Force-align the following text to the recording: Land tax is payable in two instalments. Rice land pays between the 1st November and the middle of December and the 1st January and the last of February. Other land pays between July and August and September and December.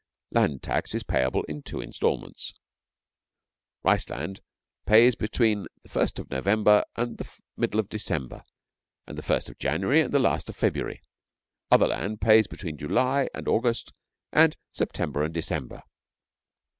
Land 0.31 0.63
tax 0.63 0.95
is 0.95 1.03
payable 1.03 1.43
in 1.43 1.61
two 1.61 1.79
instalments. 1.79 2.55
Rice 3.83 4.09
land 4.09 4.41
pays 4.87 5.13
between 5.13 5.67
the 5.83 5.89
1st 5.89 6.31
November 6.31 6.83
and 6.95 7.19
the 7.19 7.31
middle 7.55 7.79
of 7.79 7.87
December 7.87 8.41
and 9.05 9.15
the 9.15 9.21
1st 9.21 9.59
January 9.59 10.01
and 10.01 10.11
the 10.11 10.17
last 10.17 10.49
of 10.49 10.55
February. 10.55 11.03
Other 11.69 11.85
land 11.85 12.19
pays 12.19 12.47
between 12.47 12.79
July 12.79 13.29
and 13.35 13.47
August 13.47 13.93
and 14.33 14.57
September 14.71 15.21
and 15.21 15.35
December. 15.35 15.83